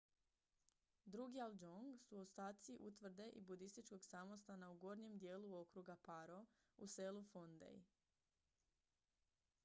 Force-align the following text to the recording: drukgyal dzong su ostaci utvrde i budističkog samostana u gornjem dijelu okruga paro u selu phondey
drukgyal 1.15 1.51
dzong 1.57 1.89
su 2.05 2.15
ostaci 2.21 2.77
utvrde 2.87 3.27
i 3.39 3.43
budističkog 3.49 4.03
samostana 4.05 4.69
u 4.71 4.75
gornjem 4.75 5.17
dijelu 5.17 5.59
okruga 5.59 5.95
paro 6.05 6.45
u 6.77 6.87
selu 6.87 7.23
phondey 7.33 7.79